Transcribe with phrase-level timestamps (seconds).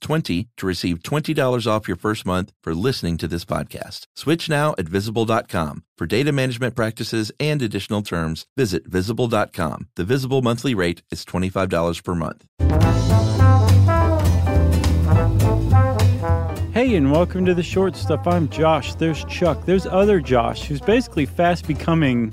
[0.00, 4.06] STUFF20 to receive $20 off your first month for listening to this podcast.
[4.16, 5.84] Switch now at visible.com.
[5.96, 9.88] For data management practices and additional terms, visit visible.com.
[9.96, 12.46] The visible monthly rate is $25 per month.
[16.72, 18.26] Hey, and welcome to the short stuff.
[18.26, 18.94] I'm Josh.
[18.94, 19.66] There's Chuck.
[19.66, 22.32] There's other Josh, who's basically fast becoming.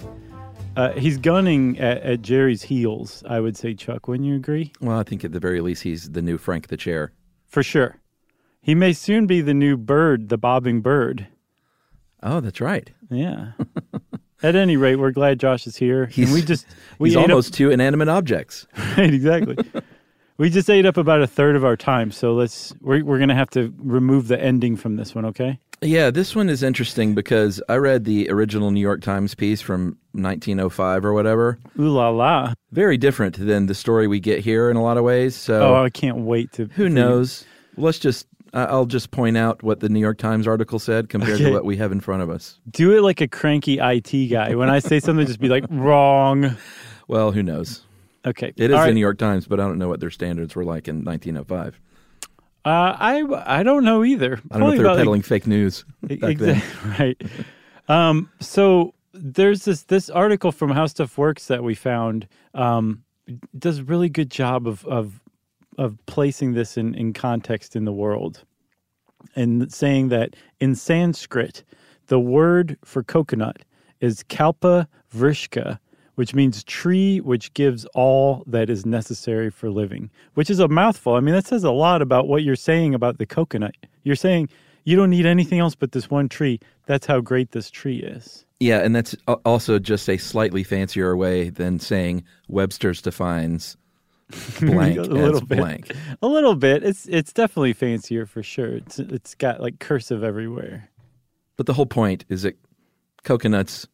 [0.77, 3.23] Uh, he's gunning at, at Jerry's heels.
[3.27, 4.08] I would say, Chuck.
[4.08, 4.72] Wouldn't you agree?
[4.80, 7.11] Well, I think at the very least he's the new Frank the Chair.
[7.48, 7.98] For sure.
[8.62, 11.28] He may soon be the new bird, the bobbing bird.
[12.22, 12.92] Oh, that's right.
[13.10, 13.54] Yeah.
[14.44, 16.08] At any rate, we're glad Josh is here.
[16.08, 16.68] He's, and we just
[17.00, 18.68] we he's almost two inanimate objects.
[18.98, 19.58] right, exactly.
[20.38, 23.36] we just ate up about a third of our time, so let's we're we're gonna
[23.36, 25.59] have to remove the ending from this one, okay?
[25.81, 29.97] Yeah, this one is interesting because I read the original New York Times piece from
[30.14, 31.59] 1905 or whatever.
[31.80, 32.53] Ooh la la!
[32.72, 35.36] Very different than the story we get here in a lot of ways.
[35.36, 36.66] So Oh, I can't wait to.
[36.73, 37.45] who knows?
[37.78, 41.52] Let's just I'll just point out what the New York Times article said compared to
[41.52, 42.59] what we have in front of us.
[42.72, 44.55] Do it like a cranky IT guy.
[44.55, 46.55] When I say something, just be like wrong.
[47.08, 47.83] Well, who knows?
[48.25, 48.94] Okay, It is All the.
[48.94, 51.80] New York Times, but I don't know what their standards were like in 1905.
[52.68, 54.42] Uh, I I don't know either.
[54.52, 56.32] I don't know if they're peddling fake news back then.
[56.32, 57.22] Exactly right.
[57.88, 63.06] Um, so there's this this article from How Stuff Works that we found um,
[63.58, 65.22] does a really good job of of
[65.78, 68.44] of placing this in, in context in the world
[69.34, 71.64] and saying that in Sanskrit
[72.08, 73.64] the word for coconut
[74.02, 75.80] is kalpa vrishka
[76.18, 81.14] which means tree which gives all that is necessary for living, which is a mouthful.
[81.14, 83.76] I mean, that says a lot about what you're saying about the coconut.
[84.04, 84.50] You're saying
[84.84, 86.60] you don't need anything else but this one tree.
[86.88, 88.45] That's how great this tree is.
[88.60, 93.77] Yeah, and that's also just a slightly fancier way than saying Webster's defines
[94.60, 95.58] blank a as little bit.
[95.60, 95.92] blank.
[96.23, 96.83] A little bit.
[96.83, 98.77] It's it's definitely fancier for sure.
[98.77, 100.89] It's it's got like cursive everywhere.
[101.58, 102.58] But the whole point is that
[103.23, 103.88] coconuts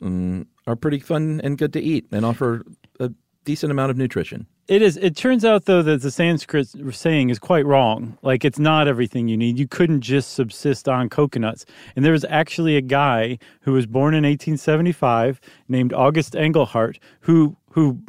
[0.00, 2.64] mm, are pretty fun and good to eat and offer
[3.00, 3.10] a
[3.44, 4.46] decent amount of nutrition.
[4.68, 4.96] It is.
[4.96, 8.18] It turns out though that the Sanskrit saying is quite wrong.
[8.22, 9.58] Like it's not everything you need.
[9.58, 11.64] You couldn't just subsist on coconuts.
[11.94, 17.56] And there was actually a guy who was born in 1875 named August Engelhart who
[17.70, 18.00] who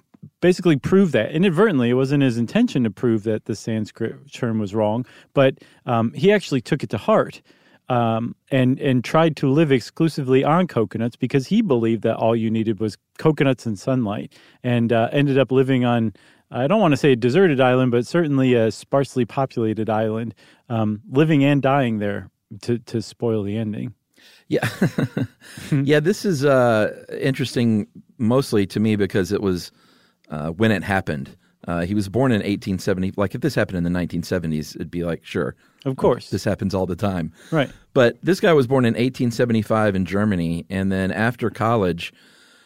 [0.42, 1.92] basically proved that inadvertently.
[1.92, 6.32] It wasn't his intention to prove that the Sanskrit term was wrong, but um, he
[6.32, 7.42] actually took it to heart.
[7.90, 12.52] Um, and and tried to live exclusively on coconuts because he believed that all you
[12.52, 16.12] needed was coconuts and sunlight, and uh, ended up living on
[16.50, 20.34] I don't want to say a deserted island, but certainly a sparsely populated island,
[20.70, 22.30] um, living and dying there
[22.62, 23.94] to to spoil the ending.
[24.48, 24.68] Yeah.
[25.72, 27.88] yeah, this is uh, interesting
[28.18, 29.72] mostly to me because it was
[30.30, 31.36] uh, when it happened.
[31.68, 33.14] Uh, he was born in 1870.
[33.18, 36.74] Like, if this happened in the 1970s, it'd be like, sure, Of course, this happens
[36.76, 37.34] all the time.
[37.52, 37.70] right?
[37.94, 42.14] But this guy was born in 1875 in Germany, and then after college,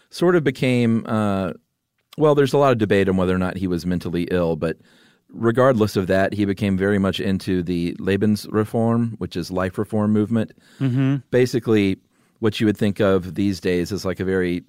[0.10, 1.06] sort of became.
[1.08, 1.54] Uh,
[2.18, 4.78] well, there's a lot of debate on whether or not he was mentally ill, but
[5.30, 10.52] regardless of that, he became very much into the Lebensreform, which is life reform movement.
[10.80, 11.18] Mm-hmm.
[11.32, 11.98] Basically,
[12.40, 14.64] what you would think of these days as like a very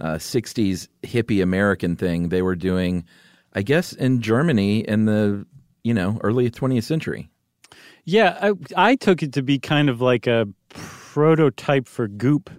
[0.00, 2.28] uh, 60s hippie American thing.
[2.28, 3.04] They were doing,
[3.54, 5.46] I guess, in Germany in the
[5.82, 7.30] you know early 20th century.
[8.04, 12.50] Yeah, I, I took it to be kind of like a prototype for Goop.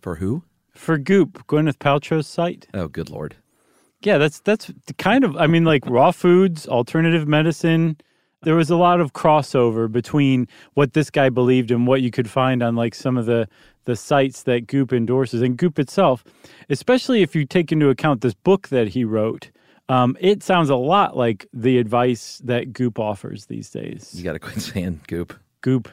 [0.00, 0.44] For who?
[0.74, 2.66] For Goop, Gwyneth Paltrow's site.
[2.72, 3.36] Oh, good lord.
[4.02, 7.98] Yeah, that's that's kind of I mean like raw foods, alternative medicine.
[8.42, 12.30] There was a lot of crossover between what this guy believed and what you could
[12.30, 13.48] find on like some of the
[13.84, 16.22] the sites that Goop endorses and Goop itself,
[16.68, 19.50] especially if you take into account this book that he wrote.
[19.88, 24.14] Um, it sounds a lot like the advice that Goop offers these days.
[24.14, 25.34] You got to quit saying goop.
[25.62, 25.88] Goop.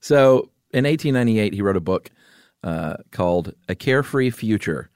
[0.00, 2.10] So in 1898, he wrote a book
[2.62, 4.90] uh, called A Carefree Future,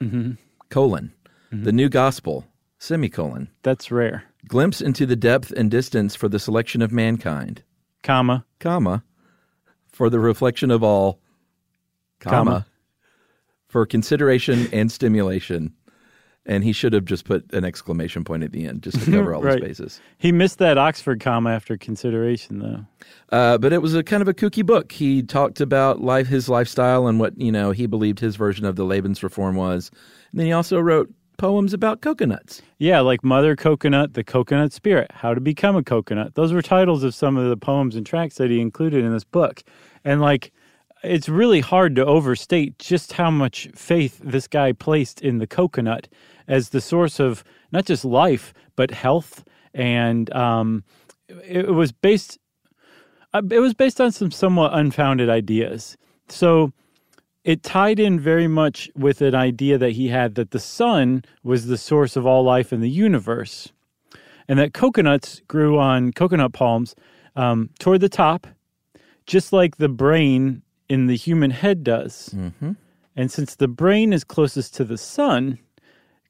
[0.69, 1.13] colon,
[1.51, 2.45] the new gospel,
[2.79, 4.25] semicolon, That's rare.
[4.49, 7.63] Glimpse into the depth and distance for the selection of mankind,
[8.03, 8.45] Comma.
[8.61, 9.03] comma,
[9.93, 11.21] for the reflection of all,
[12.21, 12.67] comma, Comma.
[13.69, 15.73] for consideration and stimulation.
[16.47, 19.35] And he should have just put an exclamation point at the end just to cover
[19.35, 19.63] all Right.
[19.63, 19.99] the bases.
[20.19, 22.85] He missed that Oxford comma after consideration, though.
[23.35, 24.93] Uh, but it was a kind of a kooky book.
[24.93, 28.77] He talked about life, his lifestyle, and what you know he believed his version of
[28.77, 29.91] the Lebensreform was.
[30.33, 32.63] And then he also wrote poems about coconuts.
[32.79, 36.35] Yeah, like Mother Coconut, The Coconut Spirit, How to Become a Coconut.
[36.35, 39.25] Those were titles of some of the poems and tracks that he included in this
[39.25, 39.63] book.
[40.05, 40.53] And like,
[41.03, 46.09] it's really hard to overstate just how much faith this guy placed in the coconut
[46.49, 49.45] as the source of not just life, but health.
[49.75, 50.85] And um,
[51.29, 52.39] it, it was based.
[53.33, 55.97] uh, It was based on some somewhat unfounded ideas.
[56.29, 56.73] So
[57.45, 61.67] it tied in very much with an idea that he had that the sun was
[61.67, 63.73] the source of all life in the universe,
[64.49, 66.95] and that coconuts grew on coconut palms
[67.37, 68.47] um, toward the top,
[69.27, 72.31] just like the brain in the human head does.
[72.35, 72.73] Mm-hmm.
[73.17, 75.59] And since the brain is closest to the sun,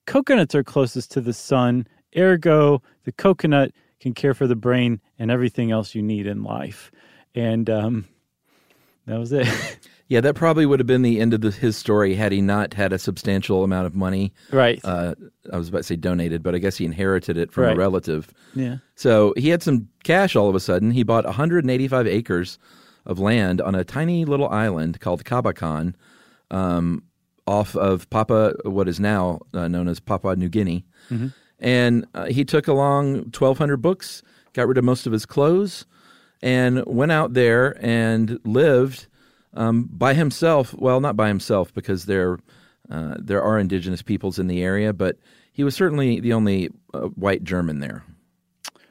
[0.07, 1.87] coconuts are closest to the sun.
[2.17, 6.93] Ergo, the coconut can care for the brain and everything else you need in life.
[7.35, 8.07] And um,
[9.07, 9.47] that was it.
[10.07, 12.75] Yeah, that probably would have been the end of the, his story had he not
[12.75, 14.35] had a substantial amount of money.
[14.53, 14.79] right.
[14.85, 15.15] Uh,
[15.51, 17.73] I was about to say donated, but I guess he inherited it from Right.
[17.75, 18.31] a relative.
[18.55, 18.77] yeah.
[18.97, 20.91] So he had some cash all of a sudden.
[20.91, 22.59] He bought 185 acres
[23.07, 25.95] of land on a tiny little island called Kabakon
[26.51, 27.03] um,
[27.47, 30.85] off of Papua, what is now uh, known as Papua New Guinea.
[31.61, 34.23] And uh, he took along 1,200 books,
[34.53, 35.87] got rid of most of his clothes,
[36.45, 39.07] and went out there and lived
[39.55, 40.75] um, by himself.
[40.75, 42.39] Well, not by himself because there
[42.91, 45.17] uh, there are indigenous peoples in the area, but
[45.53, 48.05] he was certainly the only uh, white German there.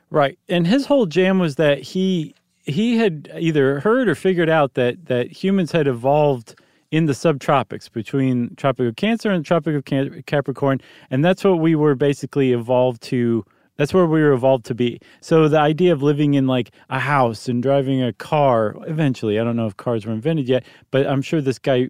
[0.10, 0.40] Right.
[0.50, 2.34] And his whole jam was that he
[2.64, 6.60] he had either heard or figured out that that humans had evolved
[6.90, 11.76] in the subtropics between Tropic of Cancer and Tropic of Capricorn, and that's what we
[11.76, 13.46] were basically evolved to.
[13.78, 15.00] That's where we were evolved to be.
[15.22, 19.44] So the idea of living in like a house and driving a car, eventually, I
[19.44, 21.90] don't know if cars were invented yet, but I'm sure this guy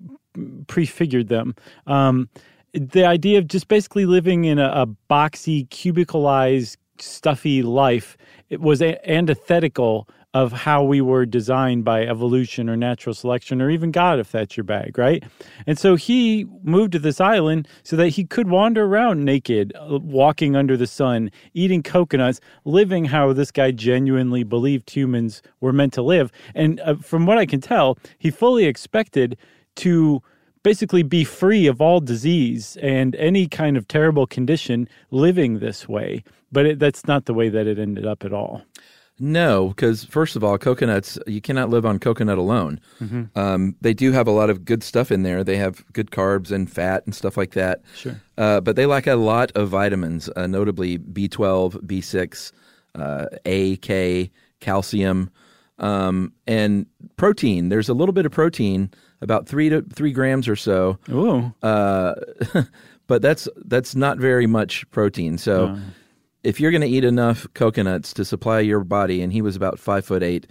[0.67, 1.55] prefigured them.
[1.87, 2.29] Um,
[2.73, 8.17] the idea of just basically living in a, a boxy, cubicalized, stuffy life
[8.49, 13.69] it was a- antithetical of how we were designed by evolution or natural selection or
[13.69, 15.23] even God, if that's your bag, right?
[15.67, 19.99] And so he moved to this island so that he could wander around naked, uh,
[19.99, 25.93] walking under the sun, eating coconuts, living how this guy genuinely believed humans were meant
[25.93, 26.31] to live.
[26.55, 29.37] And uh, from what I can tell, he fully expected
[29.75, 30.23] to
[30.63, 36.23] basically be free of all disease and any kind of terrible condition living this way.
[36.51, 38.63] But it, that's not the way that it ended up at all.
[39.25, 42.81] No, because first of all, coconuts, you cannot live on coconut alone.
[43.35, 45.45] Um, they do have a lot of good stuff in there.
[45.45, 47.83] They have good carbs and fat and stuff like that.
[47.95, 48.21] Sure.
[48.37, 52.51] Uh, but they lack a lot of vitamins, uh, notably B12, B6,
[52.95, 54.29] uh, A, K,
[54.59, 55.29] calcium,
[55.79, 56.85] um, and
[57.15, 57.69] protein.
[57.69, 58.91] There's a little bit of protein,
[59.21, 60.99] about three to three grams or so.
[61.09, 61.53] Ooh.
[61.63, 62.15] Uh,
[63.07, 65.37] but that's that's not very much protein.
[65.37, 65.77] So
[66.43, 69.79] if you're going to eat enough coconuts to supply your body, and he was about
[69.79, 70.47] five foot eight,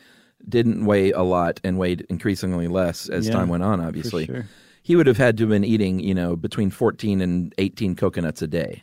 [0.49, 3.81] didn't weigh a lot and weighed increasingly less as Yeah, time went on.
[3.81, 4.47] Obviously, sure.
[4.83, 8.43] he would have had to have been eating, you know, between fourteen and eighteen coconuts
[8.43, 8.83] a day.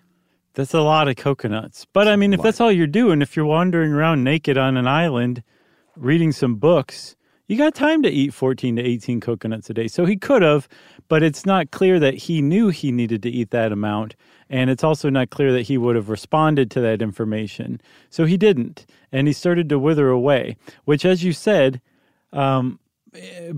[0.54, 1.86] That's a lot of coconuts.
[1.94, 4.88] But I mean, if that's all you're doing, if you're wandering around naked on an
[4.88, 5.44] island
[5.96, 7.16] reading some books,
[7.48, 9.88] you got time to eat 14 to 18 coconuts a day.
[9.88, 10.68] So he could have,
[11.10, 14.16] but it's not clear that he knew he needed to eat that amount.
[14.50, 17.82] And it's also not clear that he would have responded to that information.
[18.10, 18.86] So he didn't.
[19.12, 21.82] And he started to wither away, which, as you said,
[22.32, 22.80] um,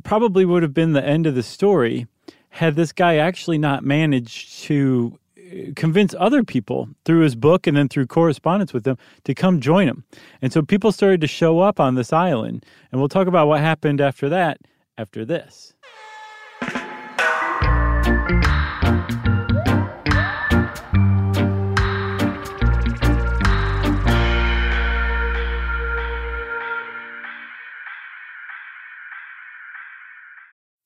[0.03, 2.07] probably would have been the end of the story
[2.51, 7.77] had this guy actually not managed to uh, convince other people through his book and
[7.77, 10.03] then through correspondence with them to come join him.
[10.41, 12.65] And so people started to show up on this island.
[12.91, 14.59] And we'll talk about what happened after that
[14.97, 15.73] after this.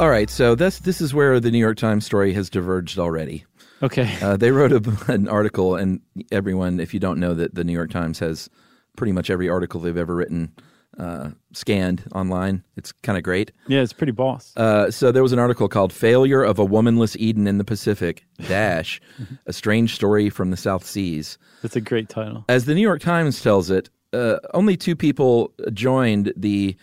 [0.00, 3.44] All right, so this this is where the New York Times story has diverged already.
[3.82, 4.16] Okay.
[4.22, 6.00] Uh, they wrote a, an article, and
[6.30, 8.48] everyone, if you don't know that the New York Times has
[8.96, 10.52] pretty much every article they've ever written
[11.00, 12.62] uh, scanned online.
[12.76, 13.50] It's kind of great.
[13.66, 14.52] Yeah, it's pretty boss.
[14.56, 18.24] Uh, so there was an article called "Failure of a Womanless Eden in the Pacific."
[18.46, 19.00] Dash,
[19.46, 21.38] a strange story from the South Seas.
[21.60, 22.44] That's a great title.
[22.48, 26.76] As the New York Times tells it, uh, only two people joined the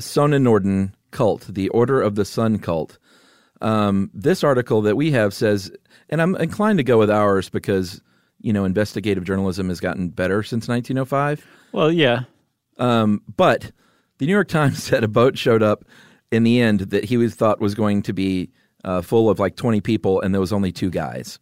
[0.00, 2.98] Sonnenorden cult, the Order of the Sun cult.
[3.60, 5.70] Um, this article that we have says,
[6.10, 8.00] and I'm inclined to go with ours because
[8.40, 11.44] you know investigative journalism has gotten better since 1905.
[11.72, 12.24] Well, yeah.
[12.78, 13.72] Um, but
[14.18, 15.84] the New York Times said a boat showed up
[16.30, 18.50] in the end that he was thought was going to be
[18.84, 21.38] uh, full of like 20 people, and there was only two guys.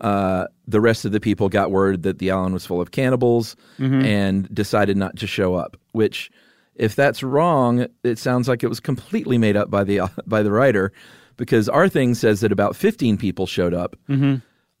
[0.00, 3.56] Uh, the rest of the people got word that the island was full of cannibals
[4.04, 5.76] and decided not to show up.
[5.92, 6.30] Which,
[6.76, 10.50] if that's wrong, it sounds like it was completely made up by the by the
[10.52, 10.92] writer,
[11.36, 13.96] because our thing says that about 15 people showed up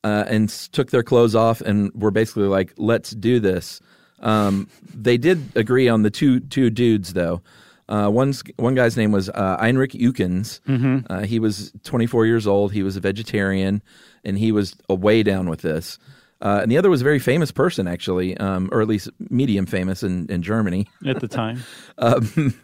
[0.04, 3.80] uh, and took their clothes off and were basically like, "Let's do this."
[4.20, 7.42] Um, they did agree on the two two dudes though.
[7.88, 10.60] Uh, one's one guy's name was uh, Heinrich Eukens.
[11.08, 12.72] Uh, he was 24 years old.
[12.72, 13.80] He was a vegetarian,
[14.24, 15.98] and he was way down with this.
[16.40, 19.64] Uh, and the other was a very famous person, actually, um, or at least medium
[19.66, 20.86] famous in, in Germany.
[21.06, 21.62] At the time.
[21.98, 22.54] Um,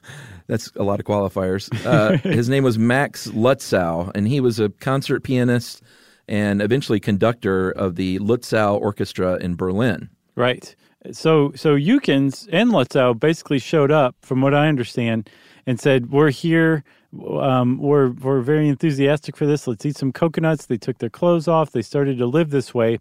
[0.47, 1.73] that's a lot of qualifiers.
[1.87, 5.83] Uh, his name was Max Lutzow, and he was a concert pianist
[6.29, 10.11] and eventually conductor of the Lutzow Orchestra in Berlin.
[10.35, 10.75] Right.
[11.11, 15.29] So so Eukins and Lutzow basically showed up, from what I understand,
[15.67, 16.85] and said, "We're here.
[17.27, 19.67] Um, we're we're very enthusiastic for this.
[19.67, 21.73] Let's eat some coconuts." They took their clothes off.
[21.73, 22.99] They started to live this way.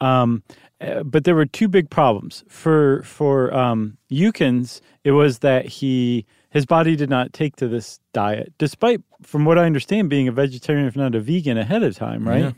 [0.00, 0.42] Um,
[0.80, 4.80] uh, but there were two big problems for for um, Eukins.
[5.04, 9.58] It was that he his body did not take to this diet, despite, from what
[9.58, 12.28] I understand, being a vegetarian, if not a vegan, ahead of time.
[12.28, 12.54] Right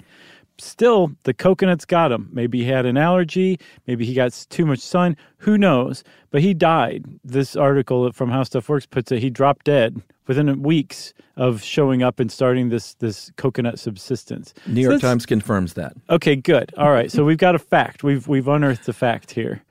[0.59, 2.29] still the coconuts got him.
[2.33, 3.59] Maybe he had an allergy.
[3.87, 5.17] Maybe he got too much sun.
[5.39, 6.03] Who knows?
[6.31, 7.05] But he died.
[7.25, 9.21] This article from How Stuff Works puts it.
[9.21, 14.55] He dropped dead within weeks of showing up and starting this this coconut subsistence.
[14.67, 15.93] New York that's- Times confirms that.
[16.11, 16.73] Okay, good.
[16.77, 18.03] All right, so we've got a fact.
[18.03, 19.63] We've we've unearthed a fact here.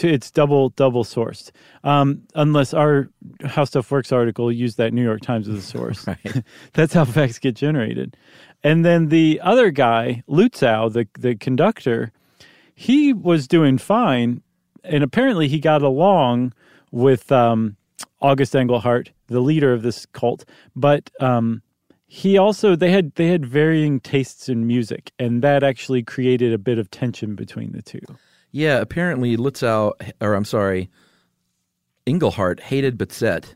[0.00, 1.50] It's double double sourced.
[1.82, 3.08] Um, unless our
[3.44, 6.06] How Stuff Works article used that New York Times as a source.
[6.06, 6.44] Right.
[6.74, 8.16] That's how facts get generated.
[8.64, 12.12] And then the other guy, Lutzow, the the conductor,
[12.74, 14.42] he was doing fine,
[14.84, 16.52] and apparently he got along
[16.90, 17.76] with um,
[18.20, 20.44] August Engelhart, the leader of this cult.
[20.74, 21.62] But um,
[22.06, 26.58] he also they had they had varying tastes in music, and that actually created a
[26.58, 28.00] bit of tension between the two.
[28.50, 30.88] Yeah, apparently Lutzow, or I'm sorry,
[32.06, 33.54] Engelhart hated Batzet.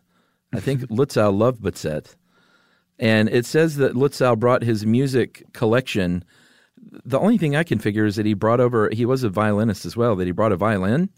[0.52, 2.14] I think Lutzow loved Batzet.
[2.98, 6.24] And it says that Lutzow brought his music collection.
[7.04, 9.84] The only thing I can figure is that he brought over, he was a violinist
[9.86, 11.08] as well, that he brought a violin.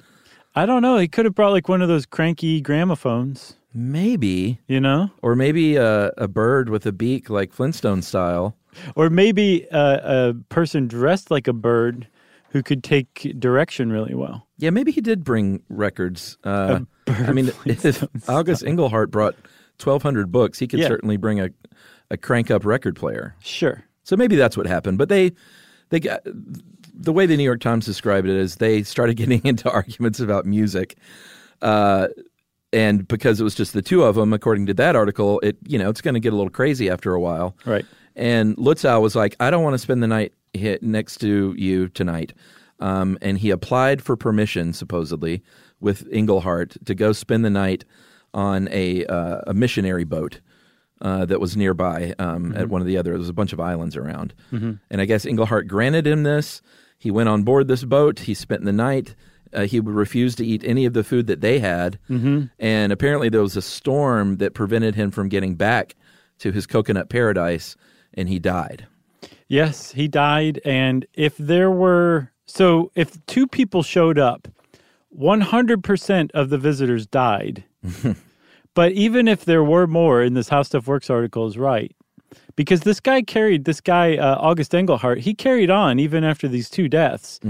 [0.54, 0.98] I don't know.
[0.98, 4.60] He could have brought like one of those cranky gramophones, Maybe.
[4.68, 8.56] you know, Or maybe a, a bird with a beak like Flintstone style.
[8.94, 12.06] or maybe a, a person dressed like a bird
[12.50, 14.46] who could take direction really well.
[14.58, 16.38] Yeah, maybe he did bring records.
[16.44, 19.34] Uh, I mean, if August Engelhart brought
[19.78, 20.88] 1,200 books, he could Yeah.
[20.88, 21.50] certainly bring a,
[22.10, 23.34] a crank up record player.
[23.40, 23.84] Sure.
[24.02, 24.98] So maybe that's what happened.
[24.98, 25.32] But they,
[25.90, 26.20] they got
[26.94, 30.46] the way the New York Times described it is they started getting into arguments about
[30.46, 30.96] music,
[31.62, 32.08] uh,
[32.72, 35.78] and because it was just the two of them, according to that article, it you
[35.78, 37.56] know it's going to get a little crazy after a while.
[37.64, 37.84] Right.
[38.16, 41.88] And Lutzow was like, I don't want to spend the night hit next to you
[41.88, 42.32] tonight,
[42.80, 45.42] um, and he applied for permission, supposedly,
[45.80, 47.84] with Engelhart to go spend the night
[48.34, 50.40] on a uh, a missionary boat.
[51.00, 52.56] Uh, that was nearby um, Mm-hmm.
[52.56, 53.10] at one of the other.
[53.10, 56.62] There was a bunch of islands around, and I guess Engelhart granted him this.
[56.98, 58.20] He went on board this boat.
[58.20, 59.14] He spent the night.
[59.52, 62.44] Uh, he would refuse to eat any of the food that they had, mm-hmm.
[62.58, 65.94] and apparently there was a storm that prevented him from getting back
[66.38, 67.76] to his coconut paradise,
[68.14, 68.86] and he died.
[69.48, 70.60] Yes, he died.
[70.64, 74.48] And if there were, so if two people showed up,
[75.18, 77.64] 100% of the visitors died.
[78.74, 81.94] But even if there were more, in this How Stuff Works article is right,
[82.56, 86.68] because this guy carried, this guy, uh, August Engelhart, he carried on even after these
[86.70, 87.40] two deaths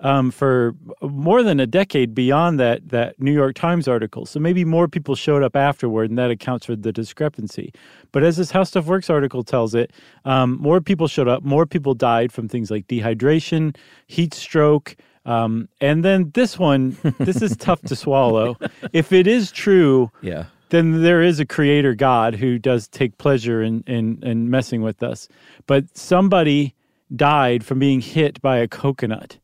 [0.00, 4.26] um, for more than a decade beyond that, that New York Times article.
[4.26, 7.72] So maybe more people showed up afterward, and that accounts for the discrepancy.
[8.12, 9.92] But as this How Stuff Works article tells it,
[10.24, 14.96] um, more people showed up, more people died from things like dehydration, heat stroke.
[15.26, 18.56] Um, and then this one, this is tough to swallow.
[18.92, 20.44] If it is true, Yeah.
[20.68, 25.02] then there is a creator God who does take pleasure in, in, in messing with
[25.02, 25.28] us.
[25.66, 26.74] But somebody
[27.14, 29.38] died from being hit by a coconut.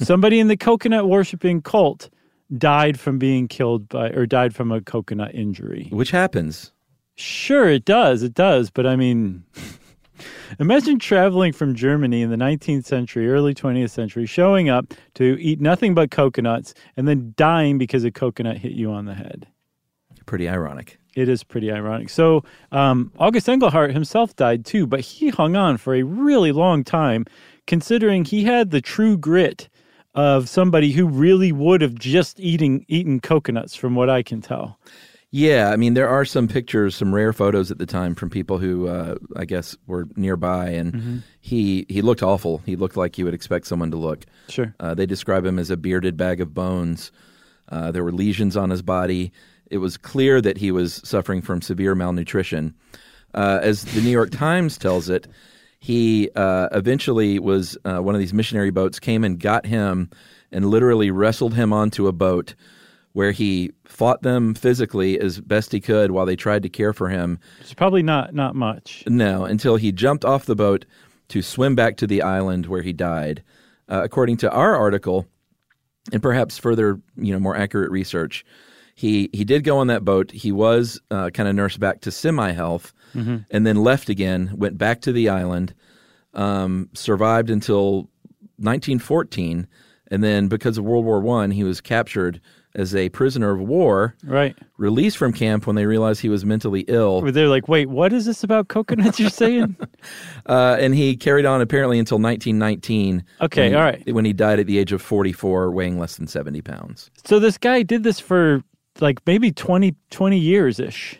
[0.00, 2.08] Somebody in the coconut worshiping cult
[2.56, 5.88] died from being killed by or died from a coconut injury.
[5.90, 6.72] Which happens.
[7.16, 8.22] Sure, it does.
[8.22, 8.70] It does.
[8.70, 9.44] But I mean,
[10.58, 15.60] imagine traveling from Germany in the 19th century, early 20th century, showing up to eat
[15.60, 19.46] nothing but coconuts and then dying because a coconut hit you on the head.
[20.26, 20.98] Pretty ironic.
[21.14, 22.08] It is pretty ironic.
[22.10, 26.82] So, um, August Engelhart himself died too, but he hung on for a really long
[26.82, 27.24] time,
[27.66, 29.68] considering he had the true grit
[30.14, 34.78] of somebody who really would have just eating eaten coconuts, from what I can tell.
[35.36, 38.58] Yeah, I mean, there are some pictures, some rare photos at the time from people
[38.58, 42.58] who, uh, I guess, were nearby, and he he looked awful.
[42.58, 44.26] He looked like you would expect someone to look.
[44.48, 44.72] Sure.
[44.78, 47.10] Uh, they describe him as a bearded bag of bones.
[47.68, 49.32] Uh, there were lesions on his body.
[49.72, 52.72] It was clear that he was suffering from severe malnutrition.
[53.34, 55.26] Uh, as the New York Times tells it,
[55.80, 60.10] he uh, eventually was uh, one of these missionary boats came and got him
[60.52, 62.54] and literally wrestled him onto a boat
[63.14, 67.08] where he fought them physically as best he could while they tried to care for
[67.08, 67.38] him.
[67.60, 69.04] It's probably not not much.
[69.06, 70.84] No, until he jumped off the boat
[71.28, 73.42] to swim back to the island where he died.
[73.88, 75.26] Uh, according to our article,
[76.12, 78.44] and perhaps further, you know, more accurate research,
[78.94, 80.30] he he did go on that boat.
[80.30, 82.92] He was uh, kind of nursed back to semi health,
[83.50, 84.52] and then left again.
[84.56, 85.72] Went back to the island,
[86.32, 88.08] um, survived until
[88.58, 89.66] 1914,
[90.14, 92.40] and then because of World War One, he was captured
[92.76, 94.56] as a prisoner of war, Right.
[94.78, 97.20] released from camp when they realized he was mentally ill.
[97.20, 99.76] They're like, wait, what is this about coconuts you're saying?
[100.46, 103.24] Uh, and he carried on apparently until 1919.
[103.40, 104.02] Okay, he- all right.
[104.12, 107.10] When he died at the age of 44, weighing less than 70 pounds.
[107.24, 108.62] so this guy did this for
[109.00, 111.18] like maybe 20, 20 years ish.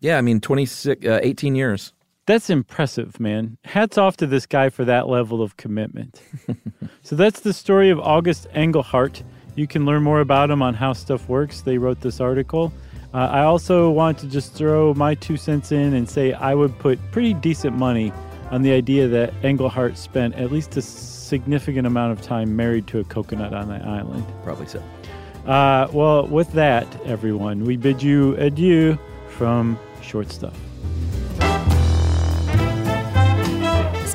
[0.00, 1.92] Yeah, I mean, 26, uh, 18 years.
[2.28, 3.56] That's impressive, man.
[3.64, 6.20] Hats off to this guy for that level of commitment.
[7.02, 9.22] so that's the story of August Engelhart.
[9.56, 11.62] You can learn more about him on How Stuff Works.
[11.62, 12.70] They wrote this article.
[13.14, 16.78] Uh, I also want to just throw my two cents in and say I would
[16.78, 18.12] put pretty decent money
[18.50, 22.98] on the idea that Engelhart spent at least a significant amount of time married to
[22.98, 24.26] a coconut on that island.
[24.44, 24.82] Probably so.
[25.46, 28.98] Uh, well, with that, everyone, we bid you adieu
[29.30, 30.67] from Short Stuff.